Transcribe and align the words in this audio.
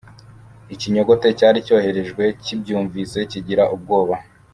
Ikinyogote 0.73 1.27
cyari 1.39 1.59
cyoherejwe 1.67 2.23
kibyumvise 2.43 3.19
kigira 3.31 3.63
ubwoba. 3.75 4.15